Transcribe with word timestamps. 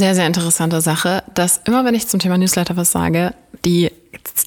sehr, 0.00 0.14
sehr 0.14 0.26
interessante 0.26 0.80
Sache, 0.80 1.22
dass 1.34 1.60
immer 1.66 1.84
wenn 1.84 1.94
ich 1.94 2.08
zum 2.08 2.20
Thema 2.20 2.38
Newsletter 2.38 2.76
was 2.76 2.90
sage, 2.90 3.34
die 3.66 3.92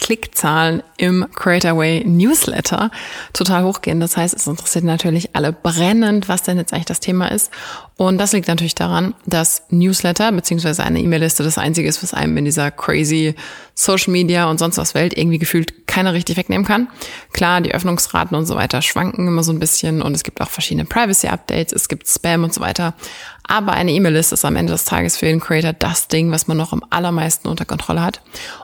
Klickzahlen 0.04 0.84
im 0.98 1.26
Creatorway 1.34 2.04
Newsletter 2.06 2.92
total 3.32 3.64
hochgehen. 3.64 4.02
Das 4.02 4.18
heißt, 4.18 4.34
es 4.36 4.48
interessiert 4.48 4.84
natürlich 4.84 5.34
alle 5.34 5.54
brennend, 5.54 6.28
was 6.28 6.44
denn 6.44 6.58
jetzt 6.58 6.74
eigentlich 6.74 6.86
das 6.86 7.00
Thema 7.00 7.32
ist. 7.32 7.52
Und 7.96 8.18
das 8.18 8.34
liegt 8.34 8.48
natürlich 8.48 8.76
daran, 8.76 9.14
dass 9.26 9.64
Newsletter 9.70 10.32
beziehungsweise 10.32 10.84
eine 10.84 11.00
E-Mail-Liste 11.00 11.44
das 11.44 11.58
Einzige 11.58 11.88
ist, 11.88 12.04
was 12.04 12.14
einem 12.14 12.36
in 12.38 12.46
dieser 12.46 12.72
crazy 12.72 13.36
Social 13.76 14.12
Media 14.12 14.50
und 14.50 14.60
sonst 14.60 14.78
was 14.78 14.94
Welt 14.94 15.18
irgendwie 15.18 15.38
gefühlt 15.38 15.88
keiner 15.88 16.14
richtig 16.14 16.38
wegnehmen 16.38 16.66
kann. 16.66 16.88
Klar, 17.32 17.62
die 17.62 17.74
Öffnungsraten 17.74 18.36
und 18.36 18.46
so 18.46 18.56
weiter 18.56 18.82
schwanken 18.82 19.28
immer 19.28 19.44
so 19.44 19.52
ein 19.52 19.60
bisschen 19.60 20.02
und 20.02 20.16
es 20.16 20.24
gibt 20.24 20.42
auch 20.42 20.50
verschiedene 20.50 20.86
Privacy-Updates, 20.86 21.72
es 21.74 21.88
gibt 21.88 22.08
Spam 22.08 22.44
und 22.44 22.54
so 22.54 22.62
weiter. 22.62 22.94
Aber 23.46 23.74
eine 23.74 23.92
E-Mail-Liste 23.92 24.36
ist 24.36 24.46
am 24.46 24.56
Ende 24.56 24.74
des 24.74 24.86
Tages 24.86 25.18
für 25.18 25.26
den 25.26 25.40
Creator 25.40 25.74
das 25.74 26.08
Ding, 26.08 26.32
was 26.32 26.48
man 26.48 26.58
noch 26.58 26.72
am 26.72 26.84
allermeisten 26.90 27.48
unter 27.48 27.66
Kontrolle 27.66 28.02
hat. 28.02 28.22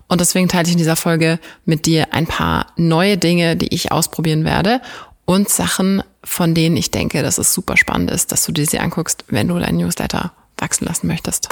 Und 0.07 0.21
deswegen 0.21 0.47
teile 0.47 0.65
ich 0.67 0.71
in 0.71 0.77
dieser 0.77 0.88
Folge 0.95 1.39
mit 1.65 1.85
dir 1.85 2.13
ein 2.13 2.27
paar 2.27 2.67
neue 2.77 3.17
Dinge, 3.17 3.55
die 3.55 3.73
ich 3.73 3.91
ausprobieren 3.91 4.45
werde 4.45 4.81
und 5.25 5.49
Sachen, 5.49 6.01
von 6.23 6.55
denen 6.55 6.75
ich 6.75 6.91
denke, 6.91 7.21
dass 7.21 7.37
es 7.37 7.53
super 7.53 7.77
spannend 7.77 8.09
ist, 8.11 8.31
dass 8.31 8.45
du 8.45 8.51
dir 8.51 8.65
sie 8.65 8.79
anguckst, 8.79 9.25
wenn 9.27 9.47
du 9.47 9.59
dein 9.59 9.77
Newsletter 9.77 10.31
wachsen 10.57 10.85
lassen 10.85 11.07
möchtest. 11.07 11.49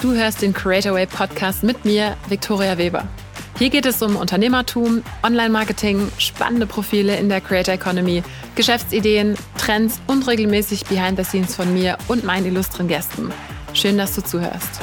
Du 0.00 0.14
hörst 0.14 0.42
den 0.42 0.52
Creatorway 0.52 1.06
Podcast 1.06 1.62
mit 1.62 1.84
mir, 1.84 2.16
Victoria 2.28 2.78
Weber. 2.78 3.08
Hier 3.58 3.70
geht 3.70 3.86
es 3.86 4.02
um 4.02 4.14
Unternehmertum, 4.14 5.02
Online-Marketing, 5.24 6.12
spannende 6.16 6.64
Profile 6.64 7.16
in 7.16 7.28
der 7.28 7.40
Creator 7.40 7.74
Economy, 7.74 8.22
Geschäftsideen, 8.54 9.34
Trends 9.58 10.00
und 10.06 10.28
regelmäßig 10.28 10.84
Behind 10.84 11.18
the 11.18 11.24
Scenes 11.24 11.56
von 11.56 11.74
mir 11.74 11.98
und 12.06 12.22
meinen 12.22 12.46
illustren 12.46 12.86
Gästen. 12.86 13.32
Schön, 13.74 13.98
dass 13.98 14.14
du 14.14 14.22
zuhörst. 14.22 14.80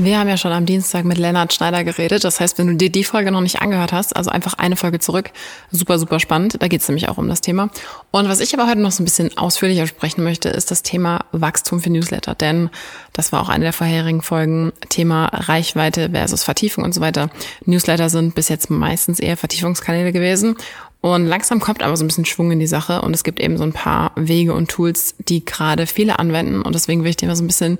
Wir 0.00 0.20
haben 0.20 0.28
ja 0.28 0.36
schon 0.36 0.52
am 0.52 0.64
Dienstag 0.64 1.04
mit 1.04 1.18
Lennart 1.18 1.52
Schneider 1.52 1.82
geredet. 1.82 2.22
Das 2.22 2.38
heißt, 2.38 2.56
wenn 2.56 2.68
du 2.68 2.76
dir 2.76 2.88
die 2.88 3.02
Folge 3.02 3.32
noch 3.32 3.40
nicht 3.40 3.60
angehört 3.60 3.92
hast, 3.92 4.14
also 4.14 4.30
einfach 4.30 4.54
eine 4.54 4.76
Folge 4.76 5.00
zurück, 5.00 5.32
super, 5.72 5.98
super 5.98 6.20
spannend. 6.20 6.62
Da 6.62 6.68
geht 6.68 6.82
es 6.82 6.88
nämlich 6.88 7.08
auch 7.08 7.18
um 7.18 7.28
das 7.28 7.40
Thema. 7.40 7.68
Und 8.12 8.28
was 8.28 8.38
ich 8.38 8.54
aber 8.54 8.68
heute 8.68 8.78
noch 8.78 8.92
so 8.92 9.02
ein 9.02 9.06
bisschen 9.06 9.36
ausführlicher 9.36 9.88
sprechen 9.88 10.22
möchte, 10.22 10.50
ist 10.50 10.70
das 10.70 10.82
Thema 10.82 11.24
Wachstum 11.32 11.80
für 11.80 11.90
Newsletter. 11.90 12.36
Denn 12.36 12.70
das 13.12 13.32
war 13.32 13.42
auch 13.42 13.48
eine 13.48 13.64
der 13.64 13.72
vorherigen 13.72 14.22
Folgen, 14.22 14.72
Thema 14.88 15.30
Reichweite 15.32 16.10
versus 16.10 16.44
Vertiefung 16.44 16.84
und 16.84 16.94
so 16.94 17.00
weiter. 17.00 17.28
Newsletter 17.64 18.08
sind 18.08 18.36
bis 18.36 18.48
jetzt 18.48 18.70
meistens 18.70 19.18
eher 19.18 19.36
Vertiefungskanäle 19.36 20.12
gewesen. 20.12 20.54
Und 21.00 21.26
langsam 21.26 21.60
kommt 21.60 21.82
aber 21.82 21.96
so 21.96 22.04
ein 22.04 22.08
bisschen 22.08 22.24
Schwung 22.24 22.50
in 22.50 22.58
die 22.58 22.66
Sache 22.66 23.02
und 23.02 23.14
es 23.14 23.22
gibt 23.22 23.38
eben 23.38 23.56
so 23.56 23.62
ein 23.62 23.72
paar 23.72 24.10
Wege 24.16 24.52
und 24.52 24.68
Tools, 24.68 25.14
die 25.18 25.44
gerade 25.44 25.86
viele 25.86 26.18
anwenden. 26.18 26.62
Und 26.62 26.74
deswegen 26.74 27.04
will 27.04 27.10
ich 27.10 27.16
dir 27.16 27.28
mal 27.28 27.36
so 27.36 27.44
ein 27.44 27.46
bisschen 27.46 27.78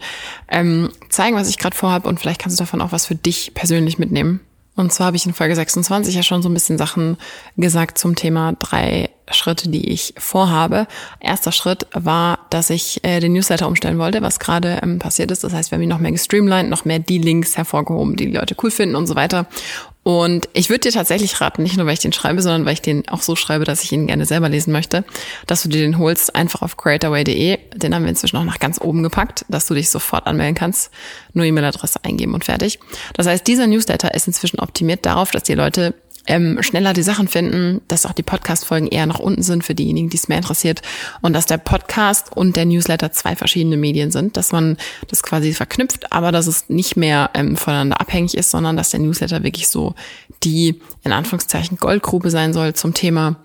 ähm, 0.48 0.90
zeigen, 1.08 1.36
was 1.36 1.48
ich 1.48 1.58
gerade 1.58 1.76
vorhabe 1.76 2.08
und 2.08 2.20
vielleicht 2.20 2.40
kannst 2.40 2.58
du 2.58 2.62
davon 2.62 2.80
auch 2.80 2.92
was 2.92 3.06
für 3.06 3.16
dich 3.16 3.52
persönlich 3.54 3.98
mitnehmen. 3.98 4.40
Und 4.78 4.92
zwar 4.92 5.08
habe 5.08 5.16
ich 5.16 5.26
in 5.26 5.34
Folge 5.34 5.56
26 5.56 6.14
ja 6.14 6.22
schon 6.22 6.40
so 6.40 6.48
ein 6.48 6.54
bisschen 6.54 6.78
Sachen 6.78 7.16
gesagt 7.56 7.98
zum 7.98 8.14
Thema 8.14 8.52
drei 8.52 9.10
Schritte, 9.28 9.68
die 9.68 9.88
ich 9.90 10.14
vorhabe. 10.16 10.86
Erster 11.18 11.50
Schritt 11.50 11.88
war, 11.92 12.38
dass 12.50 12.70
ich 12.70 13.02
äh, 13.02 13.18
den 13.18 13.32
Newsletter 13.32 13.66
umstellen 13.66 13.98
wollte, 13.98 14.22
was 14.22 14.38
gerade 14.38 14.78
ähm, 14.84 15.00
passiert 15.00 15.32
ist. 15.32 15.42
Das 15.42 15.52
heißt, 15.52 15.72
wir 15.72 15.76
haben 15.76 15.82
ihn 15.82 15.88
noch 15.88 15.98
mehr 15.98 16.12
gestreamlined, 16.12 16.70
noch 16.70 16.84
mehr 16.84 17.00
die 17.00 17.18
Links 17.18 17.56
hervorgehoben, 17.56 18.14
die 18.14 18.26
die 18.26 18.36
Leute 18.36 18.54
cool 18.62 18.70
finden 18.70 18.94
und 18.94 19.08
so 19.08 19.16
weiter. 19.16 19.46
Und 20.08 20.48
ich 20.54 20.70
würde 20.70 20.88
dir 20.88 20.92
tatsächlich 20.92 21.38
raten, 21.38 21.62
nicht 21.62 21.76
nur 21.76 21.84
weil 21.84 21.92
ich 21.92 21.98
den 21.98 22.14
schreibe, 22.14 22.40
sondern 22.40 22.64
weil 22.64 22.72
ich 22.72 22.80
den 22.80 23.06
auch 23.10 23.20
so 23.20 23.36
schreibe, 23.36 23.66
dass 23.66 23.84
ich 23.84 23.92
ihn 23.92 24.06
gerne 24.06 24.24
selber 24.24 24.48
lesen 24.48 24.72
möchte, 24.72 25.04
dass 25.46 25.62
du 25.62 25.68
dir 25.68 25.82
den 25.82 25.98
holst, 25.98 26.34
einfach 26.34 26.62
auf 26.62 26.78
creatorway.de. 26.78 27.58
Den 27.74 27.94
haben 27.94 28.04
wir 28.04 28.08
inzwischen 28.08 28.38
auch 28.38 28.44
nach 28.44 28.58
ganz 28.58 28.80
oben 28.80 29.02
gepackt, 29.02 29.44
dass 29.50 29.66
du 29.66 29.74
dich 29.74 29.90
sofort 29.90 30.26
anmelden 30.26 30.54
kannst. 30.54 30.90
Nur 31.34 31.44
E-Mail-Adresse 31.44 32.02
eingeben 32.04 32.32
und 32.32 32.46
fertig. 32.46 32.78
Das 33.12 33.26
heißt, 33.26 33.46
dieser 33.46 33.66
Newsletter 33.66 34.14
ist 34.14 34.26
inzwischen 34.26 34.60
optimiert 34.60 35.04
darauf, 35.04 35.30
dass 35.30 35.42
die 35.42 35.52
Leute 35.52 35.92
ähm, 36.28 36.62
schneller 36.62 36.92
die 36.92 37.02
Sachen 37.02 37.26
finden, 37.26 37.80
dass 37.88 38.06
auch 38.06 38.12
die 38.12 38.22
Podcast-Folgen 38.22 38.86
eher 38.86 39.06
nach 39.06 39.18
unten 39.18 39.42
sind 39.42 39.64
für 39.64 39.74
diejenigen, 39.74 40.10
die 40.10 40.16
es 40.16 40.28
mehr 40.28 40.38
interessiert 40.38 40.82
und 41.22 41.32
dass 41.32 41.46
der 41.46 41.58
Podcast 41.58 42.36
und 42.36 42.54
der 42.54 42.66
Newsletter 42.66 43.10
zwei 43.12 43.34
verschiedene 43.34 43.76
Medien 43.76 44.10
sind, 44.10 44.36
dass 44.36 44.52
man 44.52 44.76
das 45.08 45.22
quasi 45.22 45.52
verknüpft, 45.52 46.12
aber 46.12 46.30
dass 46.30 46.46
es 46.46 46.68
nicht 46.68 46.96
mehr 46.96 47.30
ähm, 47.34 47.56
voneinander 47.56 48.00
abhängig 48.00 48.36
ist, 48.36 48.50
sondern 48.50 48.76
dass 48.76 48.90
der 48.90 49.00
Newsletter 49.00 49.42
wirklich 49.42 49.68
so 49.68 49.94
die 50.44 50.80
in 51.02 51.12
Anführungszeichen 51.12 51.78
Goldgrube 51.78 52.30
sein 52.30 52.52
soll 52.52 52.74
zum 52.74 52.94
Thema 52.94 53.36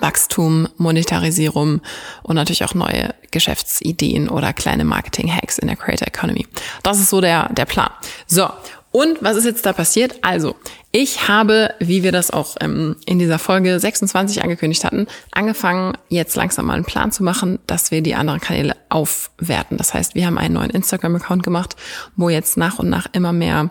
Wachstum, 0.00 0.66
Monetarisierung 0.78 1.82
und 2.22 2.36
natürlich 2.36 2.64
auch 2.64 2.74
neue 2.74 3.14
Geschäftsideen 3.30 4.30
oder 4.30 4.54
kleine 4.54 4.84
Marketing-Hacks 4.84 5.58
in 5.58 5.68
der 5.68 5.76
Creator 5.76 6.08
Economy. 6.08 6.46
Das 6.82 7.00
ist 7.00 7.10
so 7.10 7.20
der, 7.20 7.52
der 7.52 7.66
Plan. 7.66 7.90
So, 8.26 8.48
und 8.94 9.24
was 9.24 9.36
ist 9.36 9.44
jetzt 9.44 9.66
da 9.66 9.72
passiert? 9.72 10.20
Also, 10.22 10.54
ich 10.92 11.26
habe, 11.26 11.74
wie 11.80 12.04
wir 12.04 12.12
das 12.12 12.30
auch 12.30 12.54
ähm, 12.60 12.94
in 13.06 13.18
dieser 13.18 13.40
Folge 13.40 13.80
26 13.80 14.44
angekündigt 14.44 14.84
hatten, 14.84 15.08
angefangen, 15.32 15.98
jetzt 16.10 16.36
langsam 16.36 16.66
mal 16.66 16.74
einen 16.74 16.84
Plan 16.84 17.10
zu 17.10 17.24
machen, 17.24 17.58
dass 17.66 17.90
wir 17.90 18.02
die 18.02 18.14
anderen 18.14 18.38
Kanäle 18.38 18.76
aufwerten. 18.90 19.78
Das 19.78 19.94
heißt, 19.94 20.14
wir 20.14 20.26
haben 20.26 20.38
einen 20.38 20.54
neuen 20.54 20.70
Instagram-Account 20.70 21.42
gemacht, 21.42 21.74
wo 22.14 22.28
jetzt 22.28 22.56
nach 22.56 22.78
und 22.78 22.88
nach 22.88 23.08
immer 23.12 23.32
mehr 23.32 23.70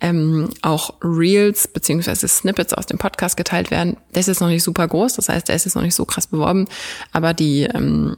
ähm, 0.00 0.50
auch 0.62 0.94
Reels 1.04 1.68
beziehungsweise 1.68 2.26
Snippets 2.26 2.74
aus 2.74 2.86
dem 2.86 2.98
Podcast 2.98 3.36
geteilt 3.36 3.70
werden. 3.70 3.96
Der 4.12 4.20
ist 4.20 4.26
jetzt 4.26 4.40
noch 4.40 4.48
nicht 4.48 4.64
super 4.64 4.88
groß, 4.88 5.14
das 5.14 5.28
heißt, 5.28 5.46
der 5.46 5.54
ist 5.54 5.66
jetzt 5.66 5.76
noch 5.76 5.82
nicht 5.82 5.94
so 5.94 6.04
krass 6.04 6.26
beworben, 6.26 6.66
aber 7.12 7.32
die 7.32 7.62
ähm, 7.62 8.16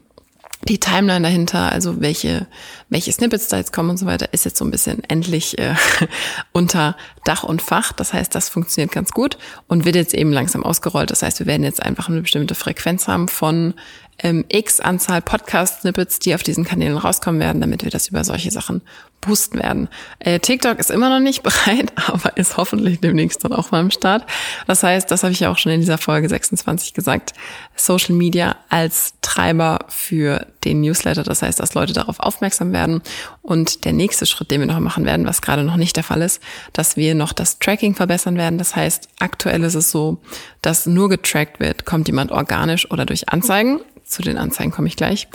die 0.68 0.78
Timeline 0.78 1.22
dahinter, 1.22 1.70
also 1.72 2.00
welche, 2.00 2.46
welche 2.88 3.12
Snippets 3.12 3.48
da 3.48 3.56
jetzt 3.56 3.72
kommen 3.72 3.90
und 3.90 3.96
so 3.96 4.06
weiter, 4.06 4.32
ist 4.32 4.44
jetzt 4.44 4.58
so 4.58 4.64
ein 4.64 4.70
bisschen 4.70 5.02
endlich 5.04 5.58
äh, 5.58 5.74
unter 6.52 6.96
Dach 7.24 7.44
und 7.44 7.62
Fach. 7.62 7.92
Das 7.92 8.12
heißt, 8.12 8.34
das 8.34 8.48
funktioniert 8.48 8.92
ganz 8.92 9.12
gut 9.12 9.38
und 9.68 9.84
wird 9.84 9.96
jetzt 9.96 10.14
eben 10.14 10.32
langsam 10.32 10.64
ausgerollt. 10.64 11.10
Das 11.10 11.22
heißt, 11.22 11.38
wir 11.38 11.46
werden 11.46 11.64
jetzt 11.64 11.82
einfach 11.82 12.08
eine 12.08 12.20
bestimmte 12.20 12.54
Frequenz 12.54 13.08
haben 13.08 13.28
von 13.28 13.74
ähm, 14.18 14.44
x 14.48 14.80
Anzahl 14.80 15.20
Podcast-Snippets, 15.20 16.18
die 16.18 16.34
auf 16.34 16.42
diesen 16.42 16.64
Kanälen 16.64 16.96
rauskommen 16.96 17.40
werden, 17.40 17.60
damit 17.60 17.84
wir 17.84 17.90
das 17.90 18.08
über 18.08 18.24
solche 18.24 18.50
Sachen 18.50 18.82
boosten 19.20 19.58
werden. 19.58 19.88
Äh, 20.20 20.40
TikTok 20.40 20.78
ist 20.78 20.90
immer 20.90 21.10
noch 21.10 21.20
nicht 21.20 21.42
bereit, 21.42 21.92
aber 22.06 22.36
ist 22.36 22.56
hoffentlich 22.56 23.00
demnächst 23.00 23.44
dann 23.44 23.52
auch 23.52 23.70
mal 23.70 23.80
am 23.80 23.90
Start. 23.90 24.24
Das 24.66 24.82
heißt, 24.82 25.10
das 25.10 25.22
habe 25.22 25.32
ich 25.32 25.40
ja 25.40 25.50
auch 25.50 25.58
schon 25.58 25.72
in 25.72 25.80
dieser 25.80 25.98
Folge 25.98 26.28
26 26.28 26.94
gesagt, 26.94 27.34
Social 27.74 28.14
Media 28.14 28.56
als 28.68 29.14
Treiber 29.20 29.80
für 29.88 30.46
den 30.66 30.80
Newsletter. 30.80 31.22
Das 31.22 31.42
heißt, 31.42 31.60
dass 31.60 31.74
Leute 31.74 31.92
darauf 31.92 32.20
aufmerksam 32.20 32.72
werden. 32.72 33.02
Und 33.42 33.84
der 33.84 33.92
nächste 33.92 34.26
Schritt, 34.26 34.50
den 34.50 34.60
wir 34.60 34.66
noch 34.66 34.80
machen 34.80 35.04
werden, 35.04 35.26
was 35.26 35.42
gerade 35.42 35.64
noch 35.64 35.76
nicht 35.76 35.96
der 35.96 36.04
Fall 36.04 36.22
ist, 36.22 36.42
dass 36.72 36.96
wir 36.96 37.14
noch 37.14 37.32
das 37.32 37.58
Tracking 37.58 37.94
verbessern 37.94 38.36
werden. 38.36 38.58
Das 38.58 38.76
heißt, 38.76 39.08
aktuell 39.18 39.62
ist 39.62 39.74
es 39.74 39.90
so, 39.90 40.18
dass 40.62 40.86
nur 40.86 41.08
getrackt 41.08 41.60
wird, 41.60 41.86
kommt 41.86 42.08
jemand 42.08 42.32
organisch 42.32 42.90
oder 42.90 43.06
durch 43.06 43.28
Anzeigen 43.28 43.80
zu 44.04 44.22
den 44.22 44.38
Anzeigen 44.38 44.70
komme 44.70 44.86
ich 44.86 44.96
gleich. 44.96 45.26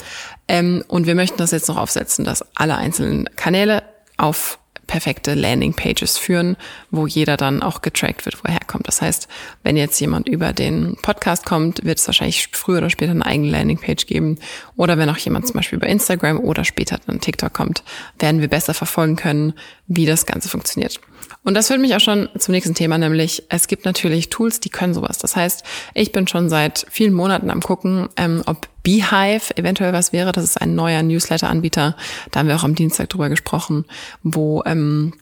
Ähm, 0.48 0.84
und 0.88 1.06
wir 1.06 1.16
möchten 1.16 1.38
das 1.38 1.52
jetzt 1.52 1.68
noch 1.68 1.76
aufsetzen, 1.76 2.24
dass 2.24 2.46
alle 2.56 2.78
einzelnen 2.78 3.30
Kanäle 3.36 3.84
auf 4.16 4.60
perfekte 4.92 5.36
Landingpages 5.36 6.18
führen, 6.18 6.58
wo 6.90 7.08
jeder 7.08 7.38
dann 7.38 7.64
auch 7.64 7.82
getrackt 7.82 8.26
wird, 8.26 8.44
woher 8.44 8.60
kommt. 8.68 8.90
Das 8.90 9.02
heißt, 9.02 9.30
wenn 9.64 9.78
jetzt 9.78 9.98
jemand 10.02 10.28
über 10.28 10.52
den 10.52 10.98
Podcast 11.02 11.46
kommt, 11.46 11.86
wird 11.86 11.98
es 11.98 12.08
wahrscheinlich 12.08 12.50
früher 12.52 12.80
oder 12.80 12.90
später 12.90 13.12
eine 13.12 13.26
eigene 13.26 13.52
Landingpage 13.52 14.06
geben. 14.06 14.38
Oder 14.76 14.98
wenn 14.98 15.10
auch 15.10 15.16
jemand 15.16 15.48
zum 15.48 15.56
Beispiel 15.56 15.78
über 15.78 15.88
Instagram 15.88 16.42
oder 16.42 16.66
später 16.66 17.00
dann 17.08 17.22
TikTok 17.22 17.54
kommt, 17.54 17.86
werden 18.20 18.42
wir 18.42 18.50
besser 18.50 18.74
verfolgen 18.74 19.16
können, 19.16 19.54
wie 19.88 20.06
das 20.06 20.26
Ganze 20.26 20.50
funktioniert. 20.50 21.00
Und 21.44 21.56
das 21.56 21.68
führt 21.68 21.82
mich 21.82 21.96
auch 21.96 22.00
schon 22.00 22.30
zum 22.38 22.52
nächsten 22.52 22.76
Thema, 22.76 22.98
nämlich 22.98 23.44
es 23.50 23.68
gibt 23.68 23.86
natürlich 23.86 24.30
Tools, 24.30 24.60
die 24.60 24.70
können 24.70 24.94
sowas. 24.94 25.18
Das 25.18 25.36
heißt, 25.36 25.64
ich 25.96 26.12
bin 26.12 26.28
schon 26.28 26.50
seit 26.50 26.86
vielen 26.90 27.14
Monaten 27.14 27.50
am 27.50 27.62
gucken, 27.62 28.10
ähm, 28.16 28.44
ob 28.46 28.68
Beehive 28.84 29.58
eventuell 29.58 29.92
was 29.94 30.14
wäre. 30.14 30.32
Das 30.32 30.44
ist 30.44 30.62
ein 30.62 30.76
neuer 30.76 31.02
Newsletter-Anbieter. 31.02 31.96
Da 32.30 32.40
haben 32.40 32.48
wir 32.48 32.56
auch 32.56 32.64
am 32.64 32.76
Dienstag 32.76 33.10
drüber 33.10 33.30
gesprochen, 33.30 33.86
wo 34.22 34.62
ähm, 34.66 35.14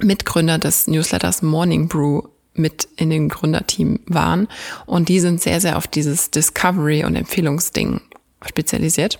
Mitgründer 0.00 0.58
des 0.58 0.86
Newsletters 0.86 1.42
Morning 1.42 1.88
Brew 1.88 2.22
mit 2.54 2.88
in 2.96 3.10
dem 3.10 3.28
Gründerteam 3.28 4.00
waren. 4.06 4.48
Und 4.86 5.08
die 5.10 5.20
sind 5.20 5.42
sehr, 5.42 5.60
sehr 5.60 5.76
auf 5.76 5.86
dieses 5.86 6.30
Discovery 6.30 7.04
und 7.04 7.16
Empfehlungsding 7.16 8.00
spezialisiert. 8.46 9.18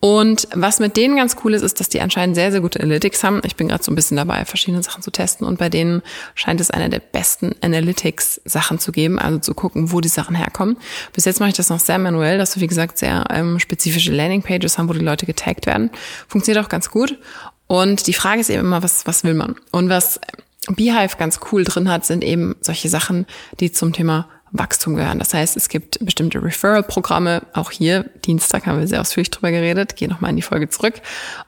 Und 0.00 0.46
was 0.54 0.78
mit 0.78 0.96
denen 0.96 1.16
ganz 1.16 1.36
cool 1.42 1.54
ist, 1.54 1.62
ist, 1.62 1.80
dass 1.80 1.88
die 1.88 2.00
anscheinend 2.00 2.36
sehr, 2.36 2.52
sehr 2.52 2.60
gute 2.60 2.80
Analytics 2.80 3.24
haben. 3.24 3.40
Ich 3.44 3.56
bin 3.56 3.66
gerade 3.66 3.82
so 3.82 3.90
ein 3.90 3.96
bisschen 3.96 4.16
dabei, 4.16 4.44
verschiedene 4.44 4.82
Sachen 4.82 5.02
zu 5.02 5.10
testen 5.10 5.44
und 5.44 5.58
bei 5.58 5.68
denen 5.68 6.02
scheint 6.36 6.60
es 6.60 6.70
eine 6.70 6.88
der 6.88 7.00
besten 7.00 7.56
Analytics-Sachen 7.62 8.78
zu 8.78 8.92
geben, 8.92 9.18
also 9.18 9.38
zu 9.38 9.54
gucken, 9.54 9.90
wo 9.90 10.00
die 10.00 10.08
Sachen 10.08 10.36
herkommen. 10.36 10.76
Bis 11.12 11.24
jetzt 11.24 11.40
mache 11.40 11.50
ich 11.50 11.56
das 11.56 11.68
noch 11.68 11.80
sehr 11.80 11.98
manuell, 11.98 12.38
dass 12.38 12.54
wir, 12.54 12.62
wie 12.62 12.68
gesagt, 12.68 12.98
sehr 12.98 13.24
ähm, 13.30 13.58
spezifische 13.58 14.12
Landing-Pages 14.12 14.78
haben, 14.78 14.88
wo 14.88 14.92
die 14.92 15.00
Leute 15.00 15.26
getaggt 15.26 15.66
werden. 15.66 15.90
Funktioniert 16.28 16.64
auch 16.64 16.68
ganz 16.68 16.90
gut. 16.90 17.18
Und 17.66 18.06
die 18.06 18.14
Frage 18.14 18.40
ist 18.40 18.50
eben 18.50 18.60
immer, 18.60 18.84
was, 18.84 19.04
was 19.06 19.24
will 19.24 19.34
man? 19.34 19.56
Und 19.72 19.88
was 19.88 20.20
Beehive 20.68 21.16
ganz 21.18 21.40
cool 21.50 21.64
drin 21.64 21.90
hat, 21.90 22.04
sind 22.04 22.22
eben 22.22 22.54
solche 22.60 22.88
Sachen, 22.88 23.26
die 23.58 23.72
zum 23.72 23.92
Thema 23.92 24.28
Wachstum 24.52 24.96
gehören. 24.96 25.18
Das 25.18 25.34
heißt, 25.34 25.56
es 25.56 25.68
gibt 25.68 25.98
bestimmte 26.04 26.42
Referral-Programme. 26.42 27.42
Auch 27.52 27.70
hier, 27.70 28.04
Dienstag 28.24 28.66
haben 28.66 28.78
wir 28.78 28.86
sehr 28.86 29.00
ausführlich 29.00 29.30
drüber 29.30 29.50
geredet. 29.50 29.96
Gehe 29.96 30.08
nochmal 30.08 30.30
in 30.30 30.36
die 30.36 30.42
Folge 30.42 30.68
zurück. 30.68 30.94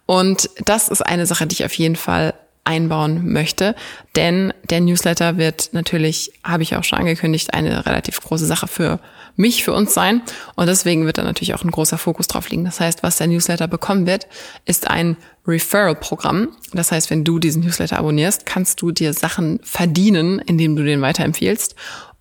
Und 0.07 0.51
das 0.65 0.89
ist 0.89 1.03
eine 1.03 1.27
Sache, 1.27 1.47
die 1.47 1.55
ich 1.55 1.65
auf 1.65 1.75
jeden 1.75 1.97
Fall 1.97 2.35
einbauen 2.65 3.33
möchte. 3.33 3.75
Denn 4.17 4.53
der 4.69 4.81
Newsletter 4.81 5.39
wird 5.39 5.71
natürlich, 5.73 6.33
habe 6.45 6.63
ich 6.63 6.77
auch 6.77 6.85
schon 6.85 6.99
angekündigt, 6.99 7.55
eine 7.55 7.87
relativ 7.87 8.21
große 8.21 8.47
Sache 8.47 8.69
für 8.69 9.01
mich, 9.37 9.65
für 9.65 9.73
uns 9.73 9.95
sein. 9.95 10.23
Und 10.57 10.67
deswegen 10.67 11.07
wird 11.07 11.19
da 11.19 11.23
natürlich 11.23 11.55
auch 11.55 11.65
ein 11.65 11.71
großer 11.71 11.99
Fokus 11.99 12.29
drauf 12.29 12.49
liegen. 12.51 12.65
Das 12.65 12.81
heißt, 12.81 13.03
was 13.03 13.17
der 13.17 13.27
Newsletter 13.27 13.67
bekommen 13.67 14.07
wird, 14.07 14.27
ist 14.67 14.89
ein 14.89 15.17
Referral-Programm. 15.47 16.49
Das 16.73 16.93
heißt, 16.93 17.11
wenn 17.11 17.25
du 17.25 17.39
diesen 17.39 17.63
Newsletter 17.63 17.99
abonnierst, 17.99 18.47
kannst 18.47 18.83
du 18.83 18.93
dir 18.93 19.15
Sachen 19.15 19.61
verdienen, 19.63 20.39
indem 20.39 20.77
du 20.77 20.85
den 20.85 21.01
weiterempfiehlst. 21.01 21.75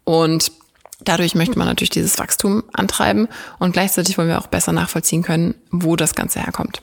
Und 0.05 0.51
Dadurch 1.01 1.33
möchte 1.33 1.57
man 1.57 1.67
natürlich 1.67 1.91
dieses 1.91 2.19
Wachstum 2.19 2.63
antreiben 2.73 3.29
und 3.57 3.71
gleichzeitig 3.71 4.17
wollen 4.17 4.27
wir 4.27 4.39
auch 4.39 4.47
besser 4.47 4.73
nachvollziehen 4.73 5.23
können, 5.23 5.55
wo 5.71 5.95
das 5.95 6.13
Ganze 6.13 6.41
herkommt. 6.41 6.81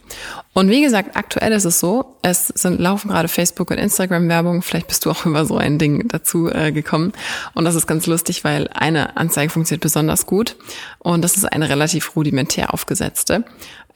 Und 0.54 0.70
wie 0.70 0.80
gesagt, 0.80 1.16
aktuell 1.16 1.52
ist 1.52 1.66
es 1.66 1.80
so, 1.80 2.16
es 2.22 2.46
sind, 2.48 2.80
laufen 2.80 3.08
gerade 3.08 3.28
Facebook 3.28 3.70
und 3.70 3.76
Instagram 3.76 4.26
Werbung. 4.28 4.62
Vielleicht 4.62 4.88
bist 4.88 5.04
du 5.04 5.10
auch 5.10 5.26
über 5.26 5.44
so 5.44 5.58
ein 5.58 5.78
Ding 5.78 6.08
dazu 6.08 6.50
äh, 6.50 6.72
gekommen. 6.72 7.12
Und 7.52 7.66
das 7.66 7.74
ist 7.74 7.86
ganz 7.86 8.06
lustig, 8.06 8.42
weil 8.42 8.68
eine 8.68 9.18
Anzeige 9.18 9.52
funktioniert 9.52 9.82
besonders 9.82 10.24
gut. 10.24 10.56
Und 10.98 11.22
das 11.22 11.36
ist 11.36 11.44
eine 11.44 11.68
relativ 11.68 12.16
rudimentär 12.16 12.72
aufgesetzte 12.72 13.44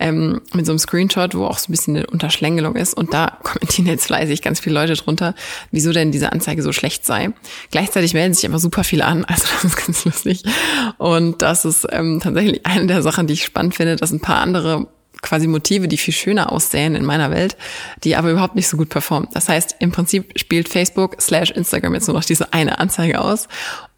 ähm, 0.00 0.40
mit 0.54 0.66
so 0.66 0.72
einem 0.72 0.78
Screenshot, 0.78 1.34
wo 1.34 1.44
auch 1.44 1.58
so 1.58 1.68
ein 1.68 1.72
bisschen 1.72 1.96
eine 1.96 2.06
Unterschlängelung 2.06 2.74
ist. 2.74 2.94
Und 2.94 3.14
da 3.14 3.38
kommentieren 3.42 3.86
jetzt 3.86 4.06
fleißig 4.06 4.42
ganz 4.42 4.58
viele 4.58 4.74
Leute 4.74 4.94
drunter, 4.94 5.34
wieso 5.70 5.92
denn 5.92 6.10
diese 6.10 6.32
Anzeige 6.32 6.62
so 6.62 6.72
schlecht 6.72 7.06
sei. 7.06 7.30
Gleichzeitig 7.70 8.14
melden 8.14 8.34
sich 8.34 8.48
aber 8.48 8.58
super 8.58 8.82
viele 8.82 9.04
an, 9.04 9.24
also 9.26 9.44
das 9.52 9.64
ist 9.64 9.86
ganz 9.86 10.04
lustig. 10.10 10.42
Und 10.98 11.42
das 11.42 11.64
ist 11.64 11.86
ähm, 11.90 12.20
tatsächlich 12.22 12.66
eine 12.66 12.86
der 12.86 13.02
Sachen, 13.02 13.26
die 13.26 13.34
ich 13.34 13.44
spannend 13.44 13.74
finde, 13.74 13.96
dass 13.96 14.10
ein 14.10 14.20
paar 14.20 14.40
andere 14.40 14.86
quasi 15.22 15.46
Motive, 15.46 15.88
die 15.88 15.96
viel 15.96 16.14
schöner 16.14 16.52
aussehen 16.52 16.94
in 16.94 17.04
meiner 17.04 17.30
Welt, 17.30 17.56
die 18.04 18.16
aber 18.16 18.30
überhaupt 18.30 18.56
nicht 18.56 18.68
so 18.68 18.76
gut 18.76 18.88
performen. 18.88 19.28
Das 19.34 19.48
heißt, 19.48 19.76
im 19.78 19.92
Prinzip 19.92 20.38
spielt 20.38 20.68
Facebook 20.68 21.20
slash 21.20 21.50
Instagram 21.50 21.94
jetzt 21.94 22.08
nur 22.08 22.16
noch 22.16 22.24
diese 22.24 22.52
eine 22.52 22.78
Anzeige 22.78 23.20
aus. 23.20 23.48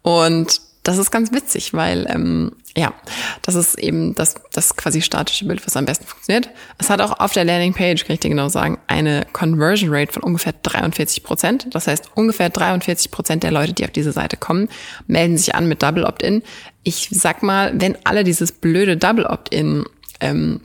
Und 0.01 0.59
das 0.83 0.97
ist 0.97 1.11
ganz 1.11 1.31
witzig, 1.31 1.73
weil 1.73 2.05
ähm, 2.09 2.51
ja, 2.75 2.93
das 3.41 3.55
ist 3.55 3.79
eben 3.79 4.15
das, 4.15 4.35
das 4.51 4.75
quasi 4.75 5.01
statische 5.01 5.45
Bild, 5.45 5.65
was 5.65 5.77
am 5.77 5.85
besten 5.85 6.05
funktioniert. 6.05 6.49
Es 6.77 6.89
hat 6.89 6.99
auch 7.01 7.19
auf 7.19 7.31
der 7.31 7.45
Landingpage, 7.45 8.05
kann 8.05 8.15
ich 8.15 8.19
dir 8.19 8.29
genau 8.29 8.49
sagen, 8.49 8.77
eine 8.87 9.25
Conversion 9.31 9.93
Rate 9.93 10.11
von 10.11 10.23
ungefähr 10.23 10.53
43 10.61 11.23
Prozent. 11.23 11.67
Das 11.71 11.87
heißt, 11.87 12.11
ungefähr 12.15 12.49
43 12.49 13.11
Prozent 13.11 13.43
der 13.43 13.51
Leute, 13.51 13.73
die 13.73 13.85
auf 13.85 13.91
diese 13.91 14.11
Seite 14.11 14.35
kommen, 14.35 14.67
melden 15.07 15.37
sich 15.37 15.55
an 15.55 15.67
mit 15.67 15.81
Double 15.81 16.03
Opt-in. 16.03 16.43
Ich 16.83 17.07
sag 17.11 17.43
mal, 17.43 17.71
wenn 17.79 17.97
alle 18.03 18.25
dieses 18.25 18.51
blöde 18.51 18.97
Double 18.97 19.25
Opt-in 19.25 19.85
ähm, 20.19 20.59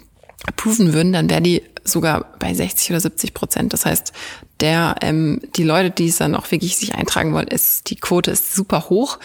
approven 0.46 0.94
würden, 0.94 1.12
dann 1.12 1.30
wäre 1.30 1.42
die 1.42 1.62
sogar 1.84 2.32
bei 2.38 2.54
60 2.54 2.90
oder 2.90 3.00
70 3.00 3.34
Prozent. 3.34 3.72
Das 3.72 3.86
heißt, 3.86 4.12
der 4.60 4.96
ähm, 5.02 5.40
die 5.56 5.62
Leute, 5.62 5.90
die 5.90 6.08
es 6.08 6.16
dann 6.16 6.34
auch 6.34 6.50
wirklich 6.50 6.76
sich 6.76 6.94
eintragen 6.94 7.32
wollen, 7.32 7.48
ist 7.48 7.90
die 7.90 7.96
Quote 7.96 8.30
ist 8.30 8.54
super 8.54 8.88
hoch 8.88 9.18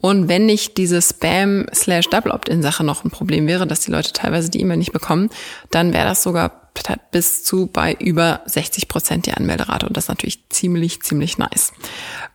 und 0.00 0.28
wenn 0.28 0.46
nicht 0.46 0.76
diese 0.76 1.02
Spam 1.02 1.66
slash 1.74 2.08
Double 2.08 2.32
Opt-in 2.32 2.62
Sache 2.62 2.84
noch 2.84 3.04
ein 3.04 3.10
Problem 3.10 3.46
wäre, 3.46 3.66
dass 3.66 3.80
die 3.80 3.90
Leute 3.90 4.12
teilweise 4.12 4.50
die 4.50 4.60
E-Mail 4.60 4.78
nicht 4.78 4.92
bekommen, 4.92 5.30
dann 5.70 5.92
wäre 5.92 6.06
das 6.06 6.22
sogar 6.22 6.60
bis 7.10 7.44
zu 7.44 7.66
bei 7.66 7.94
über 7.94 8.42
60 8.46 8.88
Prozent 8.88 9.26
die 9.26 9.32
Anmelderate 9.32 9.86
und 9.86 9.96
das 9.96 10.04
ist 10.04 10.08
natürlich 10.08 10.48
ziemlich, 10.48 11.02
ziemlich 11.02 11.36
nice. 11.36 11.72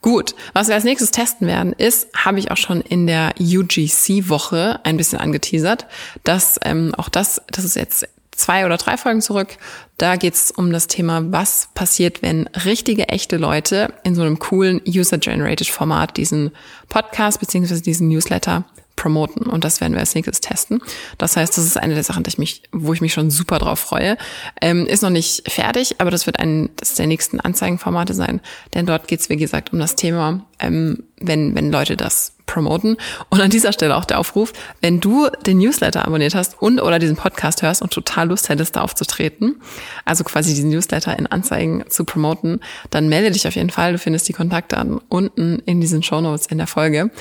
Gut, 0.01 0.35
was 0.53 0.67
wir 0.67 0.75
als 0.75 0.83
nächstes 0.83 1.11
testen 1.11 1.47
werden, 1.47 1.73
ist, 1.73 2.07
habe 2.15 2.39
ich 2.39 2.51
auch 2.51 2.57
schon 2.57 2.81
in 2.81 3.07
der 3.07 3.33
UGC-Woche 3.39 4.81
ein 4.83 4.97
bisschen 4.97 5.19
angeteasert, 5.19 5.87
dass 6.23 6.59
ähm, 6.63 6.93
auch 6.95 7.09
das, 7.09 7.41
das 7.47 7.63
ist 7.63 7.75
jetzt 7.75 8.07
zwei 8.35 8.65
oder 8.65 8.77
drei 8.77 8.97
Folgen 8.97 9.21
zurück. 9.21 9.57
Da 9.97 10.15
geht 10.15 10.33
es 10.33 10.51
um 10.51 10.71
das 10.71 10.87
Thema, 10.87 11.31
was 11.31 11.69
passiert, 11.73 12.21
wenn 12.21 12.47
richtige, 12.47 13.09
echte 13.09 13.37
Leute 13.37 13.93
in 14.03 14.15
so 14.15 14.21
einem 14.21 14.39
coolen 14.39 14.81
User-Generated 14.87 15.67
Format 15.67 16.17
diesen 16.17 16.51
Podcast 16.89 17.39
beziehungsweise 17.39 17.81
diesen 17.81 18.09
Newsletter 18.09 18.65
promoten. 18.95 19.47
Und 19.47 19.63
das 19.63 19.81
werden 19.81 19.93
wir 19.93 19.99
als 19.99 20.15
nächstes 20.15 20.41
testen. 20.41 20.81
Das 21.17 21.37
heißt, 21.37 21.57
das 21.57 21.65
ist 21.65 21.77
eine 21.77 21.93
der 21.93 22.03
Sachen, 22.03 22.23
die 22.23 22.29
ich 22.29 22.37
mich, 22.37 22.63
wo 22.71 22.93
ich 22.93 23.01
mich 23.01 23.13
schon 23.13 23.29
super 23.29 23.59
drauf 23.59 23.79
freue. 23.79 24.17
Ähm, 24.61 24.85
ist 24.87 25.03
noch 25.03 25.09
nicht 25.09 25.51
fertig, 25.51 25.95
aber 25.99 26.11
das 26.11 26.25
wird 26.25 26.39
ein 26.39 26.69
der 26.97 27.07
nächsten 27.07 27.39
Anzeigenformate 27.39 28.13
sein. 28.13 28.41
Denn 28.73 28.85
dort 28.85 29.07
geht 29.07 29.19
es, 29.19 29.29
wie 29.29 29.37
gesagt, 29.37 29.73
um 29.73 29.79
das 29.79 29.95
Thema, 29.95 30.45
ähm, 30.59 31.03
wenn, 31.19 31.55
wenn 31.55 31.71
Leute 31.71 31.97
das 31.97 32.35
promoten. 32.45 32.97
Und 33.29 33.41
an 33.41 33.49
dieser 33.49 33.73
Stelle 33.73 33.95
auch 33.95 34.05
der 34.05 34.19
Aufruf, 34.19 34.53
wenn 34.81 34.99
du 34.99 35.29
den 35.45 35.57
Newsletter 35.57 36.05
abonniert 36.05 36.35
hast 36.35 36.61
und 36.61 36.81
oder 36.81 36.99
diesen 36.99 37.15
Podcast 37.15 37.61
hörst 37.61 37.81
und 37.81 37.91
total 37.91 38.27
Lust 38.29 38.49
hättest, 38.49 38.75
da 38.75 38.81
aufzutreten, 38.81 39.61
also 40.05 40.23
quasi 40.23 40.53
diesen 40.53 40.69
Newsletter 40.69 41.17
in 41.17 41.27
Anzeigen 41.27 41.83
zu 41.89 42.05
promoten, 42.05 42.59
dann 42.89 43.09
melde 43.09 43.31
dich 43.31 43.47
auf 43.47 43.55
jeden 43.55 43.69
Fall. 43.69 43.93
Du 43.93 43.97
findest 43.97 44.27
die 44.27 44.33
Kontaktdaten 44.33 44.99
unten 45.09 45.59
in 45.65 45.81
diesen 45.81 46.03
Show 46.03 46.21
Notes 46.21 46.45
in 46.47 46.57
der 46.57 46.67
Folge. 46.67 47.11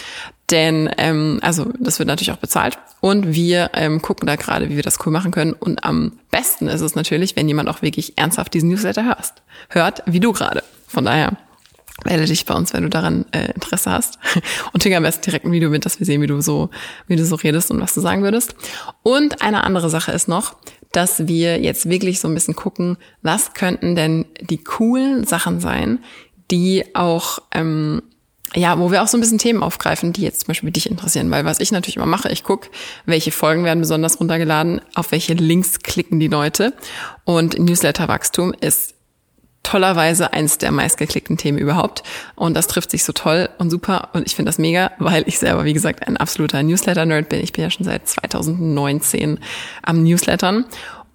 Denn, 0.51 0.91
ähm, 0.99 1.39
also 1.43 1.73
das 1.79 1.99
wird 1.99 2.09
natürlich 2.09 2.33
auch 2.33 2.39
bezahlt. 2.39 2.79
Und 3.01 3.35
wir 3.35 3.71
ähm, 3.75 4.03
gucken 4.03 4.27
da 4.27 4.37
gerade, 4.37 4.69
wie 4.69 4.77
wir 4.77 4.83
das 4.83 4.99
cool 5.05 5.13
machen 5.13 5.31
können. 5.31 5.53
Und 5.53 5.85
am 5.85 6.13
besten 6.31 6.69
ist 6.69 6.81
es 6.81 6.95
natürlich, 6.95 7.37
wenn 7.37 7.49
jemand 7.49 7.69
auch 7.69 7.83
wirklich 7.83 8.19
ernsthaft 8.19 8.53
diesen 8.55 8.69
Newsletter 8.69 9.05
hörst. 9.05 9.43
Hört, 9.69 10.03
wie 10.07 10.21
du 10.21 10.33
gerade. 10.33 10.63
Von 10.87 11.05
daher 11.05 11.37
melde 12.05 12.27
dich 12.27 12.45
bei 12.45 12.55
uns, 12.55 12.73
wenn 12.73 12.83
du 12.83 12.91
daran 12.91 13.25
äh, 13.33 13.53
Interesse 13.53 13.91
hast. 13.91 14.19
Und 14.73 14.83
schicke 14.83 14.97
am 14.97 15.03
besten 15.03 15.23
direkt 15.23 15.47
ein 15.47 15.53
Video 15.53 15.71
mit, 15.71 15.85
dass 15.87 15.99
wir 15.99 16.07
sehen, 16.07 16.21
wie 16.21 16.27
du 16.27 16.41
so, 16.41 16.71
wie 17.07 17.17
du 17.17 17.25
so 17.25 17.37
redest 17.37 17.71
und 17.71 17.81
was 17.81 17.95
du 17.95 18.01
sagen 18.01 18.23
würdest. 18.23 18.55
Und 19.03 19.43
eine 19.43 19.65
andere 19.65 19.89
Sache 19.91 20.13
ist 20.13 20.29
noch, 20.29 20.57
dass 20.93 21.27
wir 21.27 21.61
jetzt 21.61 21.89
wirklich 21.89 22.21
so 22.21 22.29
ein 22.29 22.35
bisschen 22.35 22.55
gucken, 22.55 22.97
was 23.23 23.55
könnten 23.55 23.95
denn 23.97 24.27
die 24.41 24.63
coolen 24.63 25.25
Sachen 25.25 25.61
sein, 25.61 25.99
die 26.51 26.95
auch 26.95 27.41
ähm, 27.53 28.03
ja, 28.55 28.79
wo 28.79 28.91
wir 28.91 29.03
auch 29.03 29.09
so 29.09 29.17
ein 29.17 29.21
bisschen 29.21 29.39
Themen 29.39 29.63
aufgreifen, 29.63 30.13
die 30.13 30.23
jetzt 30.23 30.41
zum 30.41 30.49
Beispiel 30.49 30.71
dich 30.71 30.89
interessieren. 30.89 31.31
Weil 31.31 31.45
was 31.45 31.61
ich 31.61 31.73
natürlich 31.73 31.97
immer 31.97 32.07
mache, 32.07 32.31
ich 32.31 32.45
gucke, 32.45 32.71
welche 33.05 33.33
Folgen 33.33 33.65
werden 33.65 33.81
besonders 33.81 34.21
runtergeladen, 34.21 34.81
auf 34.95 35.13
welche 35.13 35.35
Links 35.35 35.81
klicken 35.81 36.21
die 36.21 36.29
Leute. 36.29 36.73
Und 37.25 37.59
Newsletterwachstum 37.59 38.55
ist 38.61 38.95
tollerweise 39.65 40.33
eins 40.33 40.59
der 40.59 40.71
meistgeklickten 40.71 41.37
Themen 41.37 41.59
überhaupt. 41.59 42.05
Und 42.37 42.55
das 42.55 42.69
trifft 42.69 42.91
sich 42.91 43.03
so 43.03 43.13
toll 43.13 43.49
und 43.59 43.71
super. 43.71 44.11
Und 44.13 44.27
ich 44.27 44.37
finde 44.37 44.51
das 44.51 44.59
mega, 44.59 44.93
weil 44.99 45.25
ich 45.27 45.39
selber, 45.39 45.65
wie 45.65 45.73
gesagt, 45.73 46.07
ein 46.07 46.17
absoluter 46.17 46.63
Newsletter-Nerd 46.63 47.29
bin. 47.29 47.41
Ich 47.41 47.53
bin 47.53 47.65
ja 47.65 47.71
schon 47.71 47.85
seit 47.85 48.07
2019 48.07 49.41
am 49.83 50.05
Newslettern. 50.05 50.67